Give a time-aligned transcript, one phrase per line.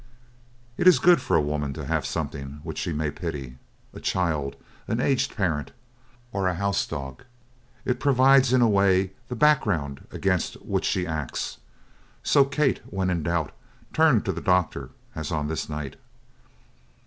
[0.77, 3.59] It is good for a woman to have something which she may pity,
[3.93, 4.55] a child,
[4.87, 5.73] an aged parent,
[6.31, 7.21] or a house dog.
[7.85, 11.59] It provides, in a way, the background against which she acts;
[12.23, 13.51] so Kate, when in doubt,
[13.93, 15.97] turned to the doctor, as on this night.